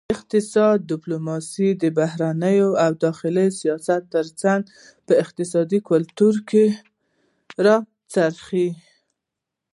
اقتصادي 0.15 0.83
ډیپلوماسي 0.91 1.69
د 1.81 1.83
بهرني 1.97 2.57
او 2.83 2.91
داخلي 3.05 3.47
سیاست 3.59 4.01
ترڅنګ 4.13 4.61
په 5.05 5.13
اقتصادي 5.23 5.79
ګټو 5.89 6.29
راڅرخي 7.65 8.67